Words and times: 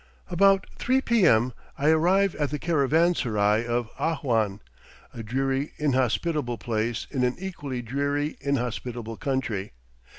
About 0.31 0.65
three 0.79 0.99
p.m. 0.99 1.53
I 1.77 1.89
arrive 1.89 2.33
at 2.37 2.49
the 2.49 2.57
caravansarai 2.57 3.63
of 3.67 3.87
Ahwan, 3.99 4.59
a 5.13 5.21
dreary, 5.21 5.73
inhospitable 5.77 6.57
place 6.57 7.05
in 7.11 7.23
an 7.23 7.35
equally 7.37 7.83
dreary, 7.83 8.35
inhospitable 8.41 9.17
country. 9.17 9.73